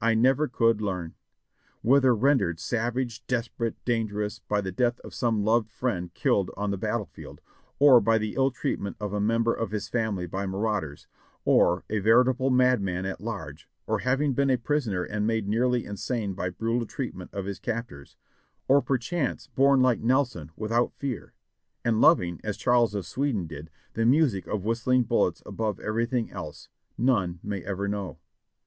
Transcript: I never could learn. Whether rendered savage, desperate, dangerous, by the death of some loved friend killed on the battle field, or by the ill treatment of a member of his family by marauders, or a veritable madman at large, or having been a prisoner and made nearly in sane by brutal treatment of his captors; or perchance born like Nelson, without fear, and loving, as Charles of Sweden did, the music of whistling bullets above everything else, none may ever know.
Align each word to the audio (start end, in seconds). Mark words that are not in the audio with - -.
I 0.00 0.14
never 0.14 0.48
could 0.48 0.80
learn. 0.80 1.14
Whether 1.82 2.14
rendered 2.14 2.58
savage, 2.58 3.26
desperate, 3.26 3.76
dangerous, 3.84 4.38
by 4.38 4.62
the 4.62 4.72
death 4.72 4.98
of 5.00 5.12
some 5.12 5.44
loved 5.44 5.68
friend 5.68 6.10
killed 6.14 6.50
on 6.56 6.70
the 6.70 6.78
battle 6.78 7.04
field, 7.04 7.42
or 7.78 8.00
by 8.00 8.16
the 8.16 8.34
ill 8.34 8.50
treatment 8.50 8.96
of 8.98 9.12
a 9.12 9.20
member 9.20 9.52
of 9.52 9.72
his 9.72 9.88
family 9.90 10.26
by 10.26 10.46
marauders, 10.46 11.06
or 11.44 11.84
a 11.90 11.98
veritable 11.98 12.48
madman 12.48 13.04
at 13.04 13.20
large, 13.20 13.68
or 13.86 13.98
having 13.98 14.32
been 14.32 14.48
a 14.48 14.56
prisoner 14.56 15.02
and 15.02 15.26
made 15.26 15.46
nearly 15.46 15.84
in 15.84 15.98
sane 15.98 16.32
by 16.32 16.48
brutal 16.48 16.86
treatment 16.86 17.28
of 17.34 17.44
his 17.44 17.58
captors; 17.58 18.16
or 18.66 18.80
perchance 18.80 19.48
born 19.48 19.82
like 19.82 20.00
Nelson, 20.00 20.50
without 20.56 20.94
fear, 20.94 21.34
and 21.84 22.00
loving, 22.00 22.40
as 22.42 22.56
Charles 22.56 22.94
of 22.94 23.04
Sweden 23.04 23.46
did, 23.46 23.68
the 23.92 24.06
music 24.06 24.46
of 24.46 24.64
whistling 24.64 25.02
bullets 25.02 25.42
above 25.44 25.78
everything 25.80 26.30
else, 26.30 26.70
none 26.96 27.38
may 27.42 27.62
ever 27.64 27.86
know. 27.86 28.16